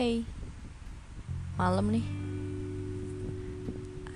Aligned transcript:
Hey, 0.00 0.24
malam 1.60 1.92
nih. 1.92 2.00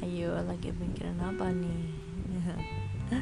Ayo, 0.00 0.32
lagi 0.40 0.72
mikirin 0.72 1.20
apa 1.20 1.52
nih? 1.52 1.92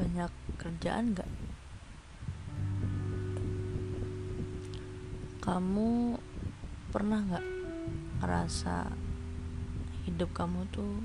Banyak 0.00 0.32
kerjaan 0.56 1.12
gak? 1.12 1.28
Kamu 5.44 6.16
pernah 6.88 7.20
gak 7.28 7.44
ngerasa 8.24 8.88
hidup 10.08 10.32
kamu 10.32 10.64
tuh 10.72 10.96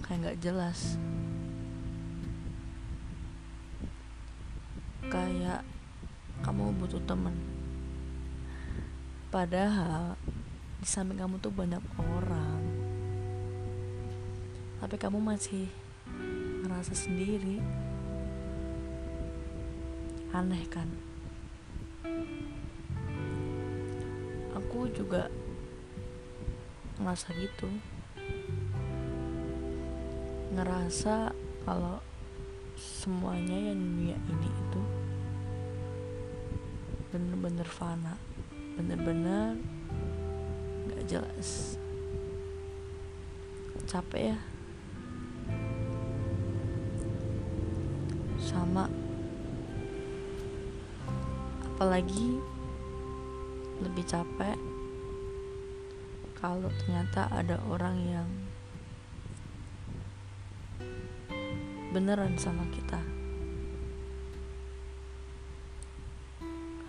kayak 0.00 0.32
gak 0.32 0.40
jelas? 0.40 0.96
Butuh 6.86 7.02
temen. 7.02 7.34
Padahal 9.34 10.14
di 10.78 10.86
samping 10.86 11.18
kamu 11.18 11.42
tuh 11.42 11.50
banyak 11.50 11.82
orang. 11.98 12.62
Tapi 14.78 14.94
kamu 14.94 15.18
masih 15.18 15.66
ngerasa 16.62 16.94
sendiri. 16.94 17.58
Aneh 20.30 20.62
kan? 20.70 20.86
Aku 24.54 24.86
juga 24.94 25.26
ngerasa 27.02 27.34
gitu. 27.34 27.66
Ngerasa 30.54 31.34
kalau 31.66 31.98
semuanya 32.78 33.74
yang 33.74 33.74
dunia 33.74 34.14
ini 34.30 34.46
itu 34.46 34.95
bener-bener 37.16 37.64
fana. 37.64 38.20
Bener-bener 38.76 39.56
gak 40.92 41.02
jelas. 41.08 41.80
Capek 43.88 44.36
ya. 44.36 44.38
Sama. 48.36 48.92
Apalagi 51.64 52.36
lebih 53.80 54.04
capek 54.04 54.56
kalau 56.36 56.68
ternyata 56.84 57.28
ada 57.32 57.60
orang 57.68 57.96
yang 58.04 58.28
beneran 61.92 62.36
sama 62.36 62.64
kita 62.72 63.00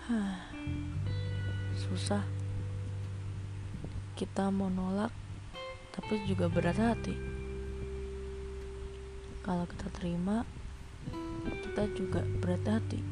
susah. 1.84 2.24
Kita 4.16 4.48
mau 4.48 4.72
nolak 4.72 5.12
tapi 5.92 6.24
juga 6.24 6.48
berat 6.48 6.80
hati. 6.80 7.12
Kalau 9.44 9.68
kita 9.68 9.92
terima 9.92 10.48
kita 11.44 11.84
juga 11.92 12.24
berat 12.40 12.64
hati. 12.64 13.04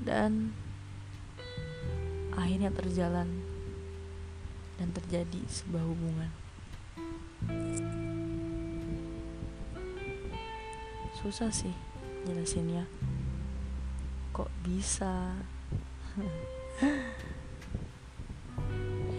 Dan 0.00 0.56
akhirnya 2.32 2.72
terjalan 2.72 3.28
dan 4.80 4.88
terjadi 4.96 5.40
sebuah 5.52 5.84
hubungan. 5.84 6.30
Susah 11.20 11.52
sih 11.52 11.76
jelasinnya 12.24 12.88
kok 14.34 14.50
bisa? 14.66 15.30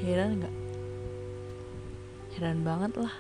Heran 0.04 0.44
nggak? 0.44 0.56
Heran 2.36 2.60
banget 2.68 2.92
lah. 3.00 3.16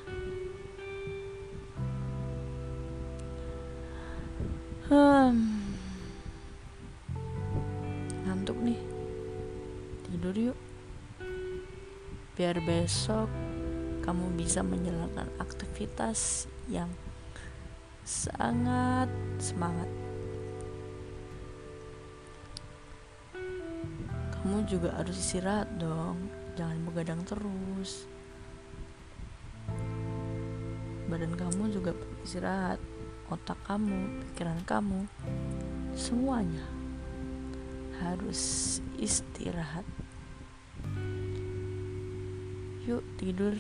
Hmm. 4.92 5.64
ngantuk 8.28 8.60
nih. 8.60 8.80
Tidur 10.04 10.36
yuk. 10.36 10.60
Biar 12.36 12.60
besok 12.60 13.32
kamu 14.04 14.36
bisa 14.36 14.60
menjalankan 14.68 15.32
aktivitas 15.40 16.52
yang 16.68 16.92
sangat 18.04 19.08
semangat 19.40 19.88
kamu 24.46 24.62
juga 24.70 24.94
harus 24.94 25.18
istirahat 25.18 25.66
dong. 25.82 26.30
Jangan 26.54 26.78
begadang 26.86 27.26
terus. 27.26 28.06
Badan 31.10 31.34
kamu 31.34 31.74
juga 31.74 31.98
istirahat. 32.22 32.78
Otak 33.34 33.58
kamu 33.66 34.22
pikiran 34.22 34.62
kamu 34.70 35.10
semuanya 35.98 36.62
harus 37.98 38.78
istirahat. 39.02 39.82
Yuk 42.86 43.02
tidur 43.18 43.58